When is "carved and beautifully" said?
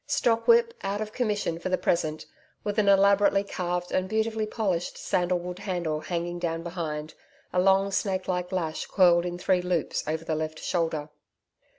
3.43-4.47